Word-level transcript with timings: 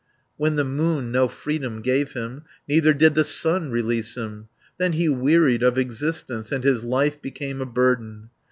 When 0.35 0.55
the 0.55 0.63
moon 0.63 1.11
no 1.11 1.27
freedom 1.27 1.83
gave 1.83 2.13
him, 2.13 2.41
Neither 2.67 2.91
did 2.91 3.13
the 3.13 3.23
sun 3.23 3.69
release 3.69 4.17
him, 4.17 4.47
Then 4.79 4.93
he 4.93 5.07
wearied 5.07 5.61
of 5.61 5.77
existence, 5.77 6.51
And 6.51 6.63
his 6.63 6.83
life 6.83 7.21
became 7.21 7.61
a 7.61 7.67
burden. 7.67 8.31